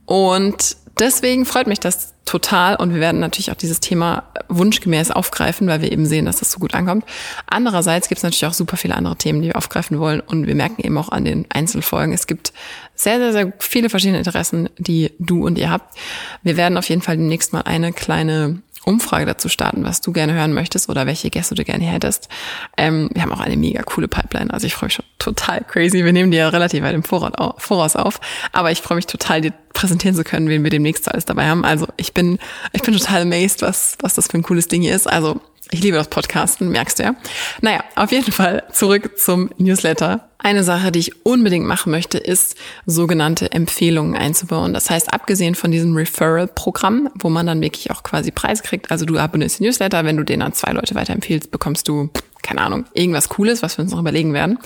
Und 0.06 0.76
deswegen 1.00 1.46
freut 1.46 1.68
mich 1.68 1.80
das 1.80 2.14
total 2.26 2.76
und 2.76 2.94
wir 2.94 3.02
werden 3.02 3.20
natürlich 3.20 3.52
auch 3.52 3.56
dieses 3.56 3.80
Thema 3.80 4.24
wunschgemäß 4.50 5.10
aufgreifen, 5.10 5.68
weil 5.68 5.82
wir 5.82 5.92
eben 5.92 6.06
sehen, 6.06 6.26
dass 6.26 6.38
das 6.38 6.52
so 6.52 6.60
gut 6.60 6.76
ankommt. 6.76 7.06
Andererseits 7.48 8.08
gibt 8.08 8.20
es 8.20 8.24
natürlich 8.24 8.46
auch 8.46 8.54
super 8.54 8.78
viele 8.78 8.96
andere 8.96 9.16
Themen, 9.16 9.42
die 9.42 9.48
wir 9.48 9.56
aufgreifen 9.56 10.00
wollen 10.00 10.20
und 10.20 10.46
wir 10.46 10.56
merken 10.56 10.84
eben 10.84 10.98
auch 10.98 11.10
an 11.10 11.26
den 11.26 11.46
Einzelfolgen, 11.50 12.14
es 12.14 12.28
gibt 12.28 12.54
sehr, 12.94 13.18
sehr, 13.18 13.32
sehr 13.32 13.54
viele 13.60 13.90
verschiedene 13.90 14.20
Interessen, 14.20 14.70
die 14.78 15.12
du 15.20 15.46
und 15.46 15.58
ihr 15.58 15.72
habt. 15.72 15.98
Wir 16.44 16.58
werden 16.58 16.78
auf 16.78 16.88
jeden 16.90 17.02
Fall 17.02 17.18
demnächst 17.18 17.54
mal 17.54 17.62
eine 17.62 17.94
kleine 17.94 18.62
Umfrage 18.86 19.26
dazu 19.26 19.50
starten, 19.50 19.84
was 19.84 20.02
du 20.02 20.12
gerne 20.12 20.34
hören 20.34 20.54
möchtest 20.54 20.90
oder 20.90 21.06
welche 21.06 21.30
Gäste 21.30 21.56
du 21.56 21.64
gerne 21.64 21.86
hättest. 21.86 22.30
Ähm, 22.78 23.10
wir 23.14 23.22
haben 23.22 23.32
auch 23.32 23.40
eine 23.40 23.58
mega 23.58 23.82
coole 23.84 24.08
Pipeline. 24.08 24.52
Also 24.54 24.68
ich 24.68 24.74
freue 24.74 24.88
mich 24.88 24.96
schon 24.96 25.06
total 25.18 25.64
crazy. 25.64 26.04
Wir 26.04 26.14
nehmen 26.14 26.32
die 26.32 26.38
ja 26.38 26.50
relativ 26.50 26.84
weit 26.84 26.94
im 26.94 27.04
Voraus 27.04 27.96
auf. 27.96 28.22
Aber 28.52 28.72
ich 28.72 28.82
freue 28.82 28.96
mich 28.96 29.08
total, 29.08 29.42
dir 29.42 29.54
präsentieren 29.74 30.16
zu 30.16 30.24
können, 30.24 30.50
wen 30.50 30.64
wir 30.64 30.72
demnächst 30.72 31.10
alles 31.10 31.26
dabei 31.26 31.48
haben. 31.48 31.64
Also 31.64 31.88
ich 31.98 32.14
bin, 32.14 32.40
ich 32.74 32.82
bin 32.82 32.98
total 32.98 33.22
amazed, 33.22 33.62
was, 33.62 33.98
was 34.02 34.16
das 34.16 34.28
für 34.28 34.38
ein 34.38 34.44
cooles 34.44 34.68
Ding 34.68 34.82
hier 34.82 34.96
ist. 34.96 35.08
Also 35.08 35.40
ich 35.72 35.84
liebe 35.84 35.98
das 35.98 36.08
Podcasten, 36.08 36.70
merkst 36.70 37.00
du 37.00 37.04
ja. 37.04 37.16
Naja, 37.62 37.84
auf 37.96 38.12
jeden 38.12 38.32
Fall 38.32 38.64
zurück 38.72 39.20
zum 39.20 39.52
Newsletter. 39.58 40.30
Eine 40.40 40.64
Sache, 40.64 40.92
die 40.92 41.00
ich 41.00 41.26
unbedingt 41.26 41.66
machen 41.66 41.92
möchte, 41.92 42.18
ist 42.18 42.56
sogenannte 42.86 43.52
Empfehlungen 43.52 44.16
einzubauen. 44.16 44.74
Das 44.74 44.90
heißt, 44.90 45.14
abgesehen 45.14 45.54
von 45.54 45.70
diesem 45.70 45.96
Referral-Programm, 45.96 47.10
wo 47.16 47.30
man 47.30 47.46
dann 47.46 47.62
wirklich 47.62 47.92
auch 47.92 48.04
quasi 48.04 48.32
Preis 48.32 48.64
kriegt, 48.64 48.90
also 48.90 49.06
du 49.06 49.18
abonnierst 49.20 49.60
den 49.60 49.68
Newsletter, 49.68 50.06
wenn 50.06 50.18
du 50.18 50.24
den 50.24 50.42
an 50.42 50.54
zwei 50.54 50.72
Leute 50.72 50.96
weiterempfiehlst, 50.96 51.52
bekommst 51.52 51.88
du, 51.88 52.10
keine 52.42 52.62
Ahnung, 52.62 52.86
irgendwas 52.94 53.30
Cooles, 53.30 53.62
was 53.62 53.78
wir 53.78 53.84
uns 53.84 53.92
noch 53.92 54.00
überlegen 54.00 54.34
werden. 54.34 54.58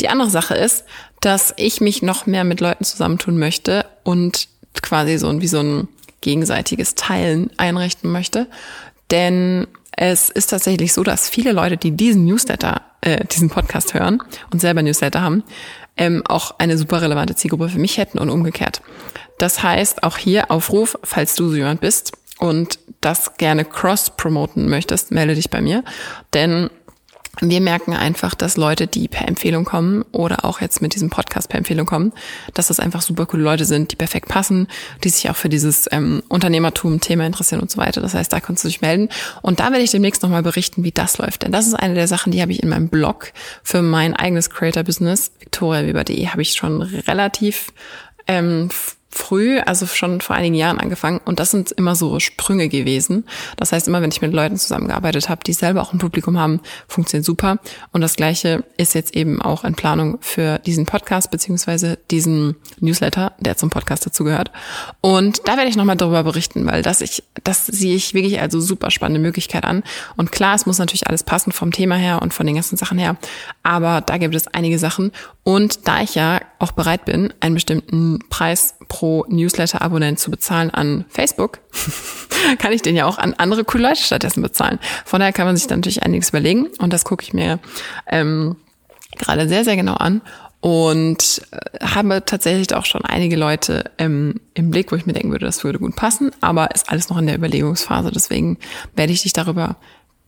Die 0.00 0.08
andere 0.08 0.30
Sache 0.30 0.54
ist, 0.54 0.84
dass 1.20 1.54
ich 1.56 1.80
mich 1.80 2.02
noch 2.02 2.26
mehr 2.26 2.44
mit 2.44 2.60
Leuten 2.60 2.84
zusammentun 2.84 3.38
möchte 3.38 3.86
und 4.04 4.48
quasi 4.82 5.18
so 5.18 5.40
wie 5.40 5.48
so 5.48 5.60
ein 5.60 5.88
gegenseitiges 6.20 6.94
Teilen 6.94 7.50
einrichten 7.56 8.12
möchte. 8.12 8.46
Denn 9.10 9.66
es 9.96 10.30
ist 10.30 10.48
tatsächlich 10.48 10.92
so, 10.92 11.02
dass 11.02 11.28
viele 11.28 11.52
Leute, 11.52 11.76
die 11.76 11.92
diesen 11.92 12.24
Newsletter, 12.24 12.82
äh, 13.00 13.24
diesen 13.26 13.50
Podcast 13.50 13.94
hören 13.94 14.22
und 14.52 14.60
selber 14.60 14.82
Newsletter 14.82 15.20
haben, 15.20 15.44
ähm, 15.96 16.22
auch 16.26 16.58
eine 16.58 16.76
super 16.76 17.02
relevante 17.02 17.36
Zielgruppe 17.36 17.68
für 17.68 17.78
mich 17.78 17.98
hätten 17.98 18.18
und 18.18 18.30
umgekehrt. 18.30 18.82
Das 19.38 19.62
heißt, 19.62 20.02
auch 20.02 20.16
hier 20.16 20.50
Aufruf, 20.50 20.98
falls 21.02 21.34
du 21.34 21.48
so 21.48 21.56
jemand 21.56 21.80
bist, 21.80 22.12
und 22.38 22.78
das 23.00 23.36
gerne 23.36 23.64
cross-promoten 23.64 24.68
möchtest, 24.68 25.10
melde 25.10 25.34
dich 25.34 25.50
bei 25.50 25.60
mir. 25.60 25.84
Denn 26.32 26.68
wir 27.40 27.60
merken 27.60 27.94
einfach, 27.94 28.34
dass 28.34 28.56
Leute, 28.56 28.86
die 28.86 29.08
per 29.08 29.28
Empfehlung 29.28 29.64
kommen 29.64 30.04
oder 30.12 30.44
auch 30.44 30.60
jetzt 30.60 30.82
mit 30.82 30.94
diesem 30.94 31.10
Podcast 31.10 31.48
per 31.48 31.58
Empfehlung 31.58 31.86
kommen, 31.86 32.12
dass 32.54 32.68
das 32.68 32.80
einfach 32.80 33.02
super 33.02 33.26
coole 33.26 33.42
Leute 33.42 33.64
sind, 33.64 33.92
die 33.92 33.96
perfekt 33.96 34.28
passen, 34.28 34.68
die 35.02 35.08
sich 35.08 35.28
auch 35.30 35.36
für 35.36 35.48
dieses 35.48 35.86
ähm, 35.92 36.22
Unternehmertum-Thema 36.28 37.26
interessieren 37.26 37.60
und 37.60 37.70
so 37.70 37.78
weiter. 37.78 38.00
Das 38.00 38.14
heißt, 38.14 38.32
da 38.32 38.40
kannst 38.40 38.64
du 38.64 38.68
dich 38.68 38.80
melden. 38.80 39.08
Und 39.42 39.60
da 39.60 39.70
werde 39.70 39.82
ich 39.84 39.90
demnächst 39.90 40.22
nochmal 40.22 40.42
berichten, 40.42 40.84
wie 40.84 40.92
das 40.92 41.18
läuft. 41.18 41.42
Denn 41.42 41.52
das 41.52 41.66
ist 41.66 41.74
eine 41.74 41.94
der 41.94 42.08
Sachen, 42.08 42.32
die 42.32 42.40
habe 42.40 42.52
ich 42.52 42.62
in 42.62 42.68
meinem 42.68 42.88
Blog 42.88 43.32
für 43.62 43.82
mein 43.82 44.14
eigenes 44.14 44.50
Creator-Business, 44.50 45.32
victoriaweber.de, 45.40 46.28
habe 46.28 46.42
ich 46.42 46.52
schon 46.52 46.82
relativ 46.82 47.72
ähm, 48.26 48.70
früh, 49.14 49.60
also 49.60 49.86
schon 49.86 50.20
vor 50.20 50.34
einigen 50.34 50.54
Jahren 50.54 50.78
angefangen 50.78 51.20
und 51.24 51.38
das 51.38 51.52
sind 51.52 51.70
immer 51.72 51.94
so 51.94 52.18
Sprünge 52.18 52.68
gewesen. 52.68 53.24
Das 53.56 53.72
heißt, 53.72 53.86
immer 53.86 54.02
wenn 54.02 54.10
ich 54.10 54.20
mit 54.20 54.32
Leuten 54.32 54.56
zusammengearbeitet 54.56 55.28
habe, 55.28 55.42
die 55.44 55.52
selber 55.52 55.82
auch 55.82 55.92
ein 55.92 55.98
Publikum 55.98 56.38
haben, 56.38 56.60
funktioniert 56.88 57.24
super. 57.24 57.58
Und 57.92 58.00
das 58.00 58.16
gleiche 58.16 58.64
ist 58.76 58.94
jetzt 58.94 59.14
eben 59.14 59.40
auch 59.40 59.64
in 59.64 59.74
Planung 59.74 60.18
für 60.20 60.58
diesen 60.58 60.84
Podcast 60.84 61.30
beziehungsweise 61.30 61.98
diesen 62.10 62.56
Newsletter, 62.80 63.32
der 63.38 63.56
zum 63.56 63.70
Podcast 63.70 64.04
dazugehört. 64.04 64.50
Und 65.00 65.46
da 65.46 65.56
werde 65.56 65.70
ich 65.70 65.76
nochmal 65.76 65.96
darüber 65.96 66.24
berichten, 66.24 66.66
weil 66.66 66.82
das 66.82 67.00
ich, 67.00 67.22
das 67.44 67.66
sehe 67.66 67.94
ich 67.94 68.14
wirklich 68.14 68.40
als 68.40 68.52
super 68.54 68.90
spannende 68.90 69.20
Möglichkeit 69.20 69.64
an. 69.64 69.84
Und 70.16 70.32
klar, 70.32 70.54
es 70.54 70.66
muss 70.66 70.78
natürlich 70.78 71.06
alles 71.06 71.22
passen 71.22 71.52
vom 71.52 71.70
Thema 71.70 71.96
her 71.96 72.20
und 72.20 72.34
von 72.34 72.46
den 72.46 72.56
ganzen 72.56 72.76
Sachen 72.76 72.98
her. 72.98 73.16
Aber 73.64 74.02
da 74.02 74.18
gibt 74.18 74.34
es 74.34 74.46
einige 74.46 74.78
Sachen. 74.78 75.10
Und 75.42 75.88
da 75.88 76.02
ich 76.02 76.14
ja 76.14 76.40
auch 76.58 76.72
bereit 76.72 77.06
bin, 77.06 77.32
einen 77.40 77.54
bestimmten 77.54 78.20
Preis 78.28 78.76
pro 78.88 79.24
Newsletter-Abonnent 79.28 80.20
zu 80.20 80.30
bezahlen 80.30 80.70
an 80.70 81.06
Facebook, 81.08 81.60
kann 82.58 82.72
ich 82.72 82.82
den 82.82 82.94
ja 82.94 83.06
auch 83.06 83.18
an 83.18 83.34
andere 83.34 83.64
coole 83.64 83.88
Leute 83.88 84.02
stattdessen 84.02 84.42
bezahlen. 84.42 84.78
Von 85.04 85.20
daher 85.20 85.32
kann 85.32 85.46
man 85.46 85.56
sich 85.56 85.66
dann 85.66 85.80
natürlich 85.80 86.02
einiges 86.02 86.28
überlegen 86.28 86.68
und 86.78 86.92
das 86.92 87.04
gucke 87.04 87.24
ich 87.24 87.32
mir 87.32 87.58
ähm, 88.06 88.56
gerade 89.16 89.48
sehr, 89.48 89.64
sehr 89.64 89.76
genau 89.76 89.94
an 89.94 90.20
und 90.60 91.42
äh, 91.50 91.84
habe 91.84 92.22
tatsächlich 92.24 92.74
auch 92.74 92.84
schon 92.84 93.04
einige 93.04 93.36
Leute 93.36 93.90
ähm, 93.98 94.40
im 94.52 94.70
Blick, 94.70 94.92
wo 94.92 94.96
ich 94.96 95.06
mir 95.06 95.12
denken 95.14 95.30
würde, 95.30 95.46
das 95.46 95.64
würde 95.64 95.78
gut 95.78 95.96
passen, 95.96 96.30
aber 96.40 96.74
ist 96.74 96.90
alles 96.90 97.08
noch 97.08 97.18
in 97.18 97.26
der 97.26 97.36
Überlegungsphase. 97.36 98.10
Deswegen 98.10 98.58
werde 98.94 99.12
ich 99.12 99.22
dich 99.22 99.32
darüber 99.32 99.76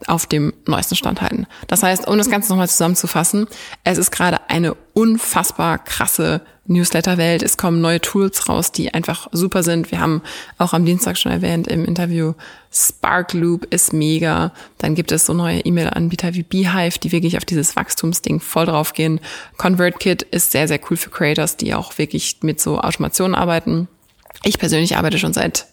auf 0.07 0.26
dem 0.26 0.53
neuesten 0.67 0.95
Stand 0.95 1.23
halten. 1.23 1.47
Das 1.69 1.83
heißt, 1.83 2.07
um 2.07 2.19
das 2.19 2.29
Ganze 2.29 2.50
nochmal 2.50 2.69
zusammenzufassen, 2.69 3.47
es 3.83 3.97
ist 3.97 4.11
gerade 4.11 4.50
eine 4.50 4.75
unfassbar 4.93 5.79
krasse 5.79 6.43
Newsletter-Welt. 6.67 7.43
Es 7.43 7.57
kommen 7.57 7.81
neue 7.81 8.00
Tools 8.00 8.49
raus, 8.49 8.73
die 8.73 8.93
einfach 8.93 9.29
super 9.33 9.62
sind. 9.62 9.91
Wir 9.91 10.00
haben 10.00 10.23
auch 10.59 10.73
am 10.75 10.85
Dienstag 10.85 11.17
schon 11.17 11.33
erwähnt 11.33 11.67
im 11.69 11.85
Interview, 11.85 12.35
Sparkloop 12.71 13.73
ist 13.73 13.95
mega. 13.95 14.53
Dann 14.79 14.95
gibt 14.95 15.12
es 15.12 15.25
so 15.25 15.33
neue 15.33 15.61
E-Mail-Anbieter 15.61 16.35
wie 16.35 16.43
Beehive, 16.43 16.99
die 16.99 17.12
wirklich 17.12 17.38
auf 17.38 17.47
dieses 17.47 17.75
Wachstumsding 17.75 18.41
voll 18.41 18.67
draufgehen. 18.67 19.21
ConvertKit 19.57 20.23
ist 20.23 20.53
sehr, 20.53 20.69
sehr 20.69 20.81
cool 20.91 20.99
für 20.99 21.11
Creators, 21.11 21.57
die 21.57 21.75
auch 21.75 21.97
wirklich 21.97 22.38
mit 22.43 22.61
so 22.61 22.79
Automationen 22.79 23.35
arbeiten. 23.35 23.88
Ich 24.45 24.59
persönlich 24.59 24.97
arbeite 24.99 25.19
schon 25.19 25.33
seit 25.33 25.67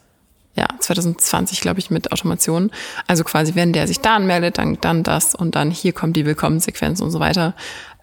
ja, 0.55 0.67
2020, 0.79 1.61
glaube 1.61 1.79
ich, 1.79 1.89
mit 1.89 2.11
Automation. 2.11 2.71
Also 3.07 3.23
quasi, 3.23 3.55
wenn 3.55 3.73
der 3.73 3.87
sich 3.87 4.01
da 4.01 4.15
anmeldet, 4.15 4.57
dann, 4.57 4.77
dann 4.81 5.03
das 5.03 5.33
und 5.33 5.55
dann 5.55 5.71
hier 5.71 5.93
kommt 5.93 6.15
die 6.15 6.25
Willkommensequenz 6.25 7.01
und 7.01 7.11
so 7.11 7.19
weiter. 7.19 7.55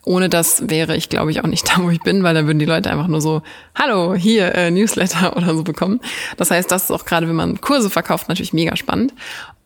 Ohne 0.05 0.29
das 0.29 0.69
wäre 0.69 0.97
ich, 0.97 1.09
glaube 1.09 1.31
ich, 1.31 1.41
auch 1.41 1.47
nicht 1.47 1.69
da, 1.77 1.83
wo 1.83 1.91
ich 1.91 2.01
bin, 2.01 2.23
weil 2.23 2.35
dann 2.35 2.47
würden 2.47 2.59
die 2.59 2.65
Leute 2.65 2.91
einfach 2.91 3.07
nur 3.07 3.21
so, 3.21 3.43
hallo, 3.75 4.15
hier, 4.15 4.55
äh, 4.55 4.71
Newsletter 4.71 5.37
oder 5.37 5.55
so 5.55 5.63
bekommen. 5.63 6.01
Das 6.37 6.51
heißt, 6.51 6.71
das 6.71 6.85
ist 6.85 6.91
auch 6.91 7.05
gerade, 7.05 7.29
wenn 7.29 7.37
man 7.37 7.61
Kurse 7.61 7.91
verkauft, 7.91 8.29
natürlich 8.29 8.53
mega 8.53 8.77
spannend. 8.77 9.13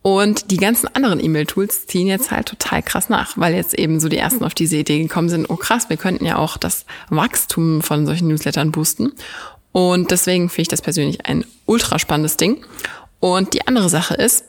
Und 0.02 0.50
die 0.50 0.58
ganzen 0.58 0.94
anderen 0.94 1.18
E-Mail-Tools 1.24 1.86
ziehen 1.86 2.08
jetzt 2.08 2.30
halt 2.30 2.48
total 2.48 2.82
krass 2.82 3.08
nach, 3.08 3.38
weil 3.38 3.54
jetzt 3.54 3.72
eben 3.72 4.00
so 4.00 4.10
die 4.10 4.18
ersten 4.18 4.44
auf 4.44 4.52
diese 4.52 4.76
Idee 4.76 5.00
gekommen 5.00 5.30
sind, 5.30 5.48
oh 5.48 5.56
krass, 5.56 5.88
wir 5.88 5.96
könnten 5.96 6.26
ja 6.26 6.36
auch 6.36 6.58
das 6.58 6.84
Wachstum 7.08 7.80
von 7.80 8.04
solchen 8.04 8.28
Newslettern 8.28 8.70
boosten. 8.70 9.12
Und 9.74 10.12
deswegen 10.12 10.48
finde 10.50 10.62
ich 10.62 10.68
das 10.68 10.82
persönlich 10.82 11.26
ein 11.26 11.44
ultra 11.66 11.98
spannendes 11.98 12.36
Ding. 12.36 12.64
Und 13.18 13.54
die 13.54 13.66
andere 13.66 13.88
Sache 13.88 14.14
ist, 14.14 14.44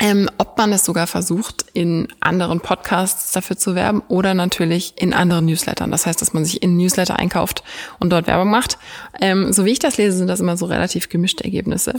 ähm, 0.00 0.28
ob 0.36 0.58
man 0.58 0.70
es 0.74 0.84
sogar 0.84 1.06
versucht, 1.06 1.64
in 1.72 2.08
anderen 2.20 2.60
Podcasts 2.60 3.32
dafür 3.32 3.56
zu 3.56 3.74
werben 3.74 4.02
oder 4.08 4.34
natürlich 4.34 4.92
in 4.96 5.14
anderen 5.14 5.46
Newslettern. 5.46 5.90
Das 5.90 6.04
heißt, 6.04 6.20
dass 6.20 6.34
man 6.34 6.44
sich 6.44 6.62
in 6.62 6.76
Newsletter 6.76 7.18
einkauft 7.18 7.64
und 8.00 8.10
dort 8.10 8.26
Werbung 8.26 8.50
macht. 8.50 8.76
Ähm, 9.18 9.50
so 9.54 9.64
wie 9.64 9.70
ich 9.70 9.78
das 9.78 9.96
lese, 9.96 10.18
sind 10.18 10.26
das 10.26 10.40
immer 10.40 10.58
so 10.58 10.66
relativ 10.66 11.08
gemischte 11.08 11.42
Ergebnisse. 11.42 11.94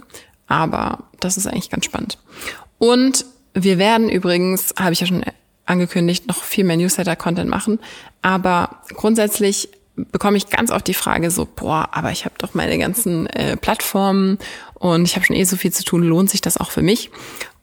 Aber 0.45 1.05
das 1.19 1.37
ist 1.37 1.47
eigentlich 1.47 1.71
ganz 1.71 1.85
spannend. 1.85 2.19
Und 2.77 3.25
wir 3.55 3.79
werden 3.79 4.07
übrigens, 4.07 4.75
habe 4.77 4.93
ich 4.93 4.99
ja 4.99 5.07
schon 5.07 5.23
angekündigt, 5.65 6.27
noch 6.27 6.43
viel 6.43 6.63
mehr 6.63 6.77
Newsletter-Content 6.77 7.49
machen. 7.49 7.79
Aber 8.21 8.81
grundsätzlich 8.93 9.69
bekomme 10.11 10.37
ich 10.37 10.49
ganz 10.49 10.71
oft 10.71 10.87
die 10.87 10.93
Frage 10.93 11.31
so, 11.31 11.45
boah, 11.45 11.89
aber 11.91 12.11
ich 12.11 12.25
habe 12.25 12.35
doch 12.37 12.53
meine 12.53 12.77
ganzen 12.77 13.27
äh, 13.27 13.57
Plattformen 13.57 14.37
und 14.75 15.05
ich 15.05 15.15
habe 15.15 15.25
schon 15.25 15.35
eh 15.35 15.43
so 15.43 15.57
viel 15.57 15.71
zu 15.71 15.83
tun, 15.83 16.03
lohnt 16.03 16.29
sich 16.29 16.41
das 16.41 16.57
auch 16.57 16.71
für 16.71 16.81
mich? 16.81 17.11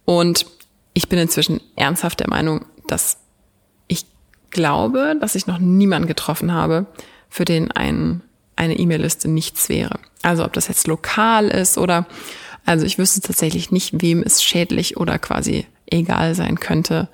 Und 0.05 0.47
ich 0.95 1.09
bin 1.09 1.19
inzwischen 1.19 1.61
ernsthaft 1.77 2.21
der 2.21 2.29
Meinung, 2.29 2.65
dass 2.87 3.19
ich 3.87 4.07
glaube, 4.51 5.17
dass 5.21 5.35
ich 5.35 5.47
noch 5.47 5.59
niemanden 5.59 6.09
getroffen 6.09 6.53
habe, 6.53 6.87
für 7.29 7.45
den 7.45 7.71
ein, 7.71 8.23
eine 8.57 8.79
E-Mail-Liste 8.79 9.29
nichts 9.29 9.69
wäre. 9.69 10.01
Also 10.23 10.45
ob 10.45 10.53
das 10.53 10.69
jetzt 10.69 10.87
lokal 10.87 11.49
ist 11.49 11.79
oder, 11.79 12.07
also 12.65 12.85
ich 12.87 12.99
wüsste 12.99 13.21
tatsächlich 13.21 13.71
nicht, 13.71 14.01
wem 14.01 14.23
es 14.23 14.43
schädlich 14.43 14.97
oder 14.97 15.19
quasi 15.19 15.67
egal 15.87 16.35
sein 16.35 16.59
könnte, 16.59 17.09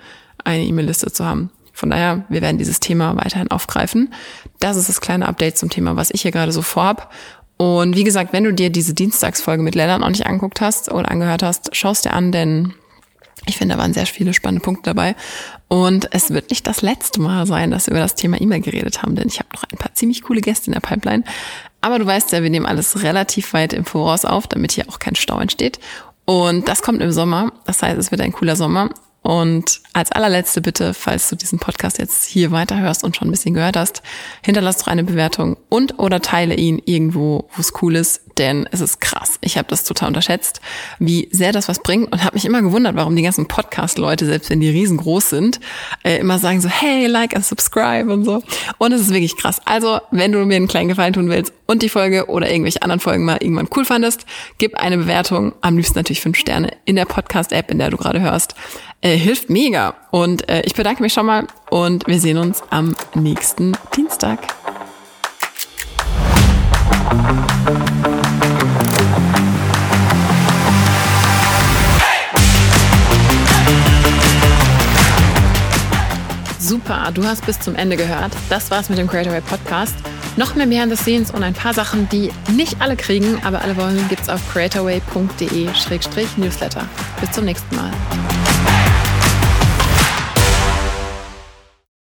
eine 0.45 0.65
E-Mail-Liste 0.65 1.13
zu 1.13 1.25
haben. 1.25 1.51
Von 1.75 1.91
daher, 1.91 2.25
wir 2.29 2.41
werden 2.41 2.57
dieses 2.57 2.81
Thema 2.81 3.17
weiterhin 3.17 3.51
aufgreifen. 3.51 4.15
Das 4.61 4.77
ist 4.77 4.89
das 4.89 5.01
kleine 5.01 5.29
Update 5.29 5.59
zum 5.59 5.69
Thema, 5.69 5.97
was 5.97 6.11
ich 6.13 6.23
hier 6.23 6.31
gerade 6.31 6.53
so 6.53 6.63
vorhab. 6.63 7.13
Und 7.57 7.97
wie 7.97 8.05
gesagt, 8.05 8.33
wenn 8.33 8.45
du 8.45 8.53
dir 8.53 8.71
diese 8.71 8.95
Dienstagsfolge 8.95 9.63
mit 9.63 9.75
Lennart 9.75 10.01
noch 10.01 10.09
nicht 10.09 10.27
angeguckt 10.27 10.61
hast 10.61 10.91
oder 10.91 11.11
angehört 11.11 11.43
hast, 11.43 11.75
schaust 11.77 12.05
dir 12.05 12.13
an, 12.13 12.33
denn 12.33 12.75
ich 13.47 13.59
finde, 13.59 13.75
da 13.75 13.81
waren 13.81 13.93
sehr 13.93 14.07
viele 14.07 14.33
spannende 14.33 14.63
Punkte 14.63 14.91
dabei. 14.91 15.15
Und 15.69 16.09
es 16.13 16.31
wird 16.31 16.51
nicht 16.51 16.67
das 16.67 16.83
letzte 16.83 17.21
Mal 17.21 17.47
sein, 17.47 17.71
dass 17.71 17.87
wir 17.87 17.93
über 17.93 18.01
das 18.01 18.15
Thema 18.15 18.41
E-Mail 18.41 18.61
geredet 18.61 19.03
haben, 19.03 19.17
denn 19.17 19.29
ich 19.29 19.39
habe 19.39 19.49
noch 19.53 19.65
ein 19.65 19.77
paar 19.77 19.95
ziemlich 19.95 20.23
coole 20.23 20.41
Gäste 20.41 20.67
in 20.67 20.73
der 20.73 20.81
Pipeline. 20.81 21.25
Aber 21.81 21.99
du 21.99 22.07
weißt 22.07 22.33
ja, 22.33 22.43
wir 22.43 22.51
nehmen 22.51 22.67
alles 22.67 23.03
relativ 23.03 23.53
weit 23.53 23.73
im 23.73 23.85
Voraus 23.85 24.25
auf, 24.25 24.47
damit 24.47 24.73
hier 24.73 24.89
auch 24.89 24.99
kein 24.99 25.17
Stau 25.17 25.39
entsteht. 25.41 25.79
Und 26.25 26.69
das 26.69 26.83
kommt 26.83 27.03
im 27.03 27.13
Sommer. 27.13 27.53
Das 27.67 27.83
heißt, 27.83 27.99
es 27.99 28.11
wird 28.11 28.21
ein 28.21 28.33
cooler 28.33 28.57
Sommer. 28.57 28.91
Und 29.25 29.81
als 29.95 30.13
allerletzte 30.13 30.61
Bitte, 30.61 30.93
falls 30.93 31.31
du 31.31 31.37
diesen 31.37 31.59
Podcast 31.59 31.97
jetzt 31.99 32.27
hier 32.27 32.51
weiterhörst 32.51 33.03
und 33.05 33.17
schon 33.17 33.29
ein 33.29 33.31
bisschen 33.31 33.55
gehört 33.55 33.75
hast, 33.75 34.03
hinterlass 34.45 34.77
doch 34.77 34.87
eine 34.87 35.03
Bewertung 35.03 35.57
und 35.71 35.99
oder 35.99 36.21
teile 36.21 36.55
ihn 36.55 36.83
irgendwo, 36.85 37.49
wo 37.55 37.61
es 37.61 37.73
cool 37.81 37.97
ist, 37.97 38.21
denn 38.37 38.69
es 38.71 38.83
ist 38.83 39.01
krass. 39.01 39.39
Ich 39.41 39.57
habe 39.57 39.67
das 39.69 39.85
total 39.85 40.09
unterschätzt, 40.09 40.61
wie 40.99 41.31
sehr 41.33 41.53
das 41.53 41.69
was 41.69 41.79
bringt 41.79 42.13
und 42.13 42.23
habe 42.23 42.35
mich 42.35 42.45
immer 42.45 42.61
gewundert, 42.61 42.97
warum 42.97 43.17
die 43.17 43.23
ganzen 43.23 43.47
Podcast-Leute, 43.47 44.27
selbst 44.27 44.51
wenn 44.51 44.61
die 44.61 44.69
riesengroß 44.69 45.31
sind, 45.31 45.59
äh, 46.03 46.19
immer 46.19 46.39
sagen 46.39 46.61
so, 46.61 46.69
hey, 46.69 47.07
like 47.07 47.35
and 47.35 47.47
subscribe 47.47 48.13
und 48.13 48.27
so. 48.27 48.43
Und 48.77 48.93
es 48.93 49.01
ist 49.01 49.11
wirklich 49.15 49.39
krass. 49.39 49.59
Also, 49.65 50.01
wenn 50.11 50.33
du 50.33 50.45
mir 50.45 50.57
einen 50.57 50.69
kleinen 50.69 50.91
Gefallen 50.91 51.15
tun 51.15 51.31
willst 51.31 51.55
und 51.65 51.83
die 51.83 51.89
Folge 51.89 52.27
oder 52.27 52.51
irgendwelche 52.51 52.83
anderen 52.83 53.01
Folgen 53.01 53.25
mal 53.25 53.39
irgendwann 53.41 53.69
cool 53.75 53.87
fandest, 53.87 54.27
gib 54.59 54.75
eine 54.75 54.99
Bewertung, 54.99 55.55
am 55.63 55.79
liebsten 55.79 55.99
natürlich 55.99 56.21
fünf 56.21 56.37
Sterne 56.37 56.77
in 56.85 56.97
der 56.97 57.07
Podcast-App, 57.07 57.71
in 57.71 57.79
der 57.79 57.89
du 57.89 57.97
gerade 57.97 58.21
hörst. 58.21 58.55
Äh, 59.05 59.17
hilft 59.19 59.51
mega. 59.51 59.95
Und 60.11 60.49
äh, 60.49 60.63
ich 60.65 60.75
bedanke 60.75 61.03
mich 61.03 61.13
schon 61.13 61.27
mal 61.27 61.47
und 61.69 62.07
wir 62.07 62.19
sehen 62.19 62.39
uns 62.39 62.63
am 62.71 62.97
nächsten 63.15 63.77
Dienstag. 63.95 64.39
Super, 76.59 77.11
du 77.13 77.25
hast 77.25 77.45
bis 77.45 77.61
zum 77.61 77.75
Ende 77.75 77.99
gehört. 77.99 78.33
Das 78.49 78.71
war's 78.71 78.89
mit 78.89 78.99
dem 78.99 79.07
Creatorway 79.07 79.43
Podcast. 79.43 79.97
Noch 80.39 80.55
mehr 80.55 80.67
Behind 80.67 80.91
the 80.91 80.97
Scenes 80.97 81.31
und 81.31 81.43
ein 81.43 81.53
paar 81.53 81.75
Sachen, 81.75 82.09
die 82.09 82.33
nicht 82.57 82.81
alle 82.81 82.97
kriegen, 82.97 83.39
aber 83.45 83.61
alle 83.61 83.77
wollen, 83.77 84.03
gibt's 84.09 84.31
auf 84.31 84.41
creatorway.de-newsletter. 84.51 86.89
Bis 87.21 87.33
zum 87.33 87.45
nächsten 87.45 87.77
Mal. 87.77 87.91